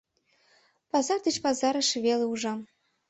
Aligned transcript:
Пазар 0.91 1.19
деч 1.25 1.37
пазарыш 1.43 1.89
веле 2.05 2.25
ужам. 2.33 2.59